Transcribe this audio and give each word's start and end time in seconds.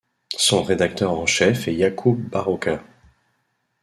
Son 0.35 0.63
rédacteur 0.63 1.11
en 1.11 1.27
chef 1.27 1.67
est 1.67 1.75
Yakup 1.75 2.15
Barokas. 2.31 2.81